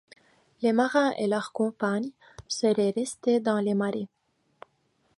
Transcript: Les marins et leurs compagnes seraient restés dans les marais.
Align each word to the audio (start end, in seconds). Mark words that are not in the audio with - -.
Les 0.63 0.73
marins 0.73 1.11
et 1.19 1.27
leurs 1.27 1.51
compagnes 1.53 2.09
seraient 2.47 2.89
restés 2.95 3.39
dans 3.39 3.59
les 3.59 3.75
marais. 3.75 4.07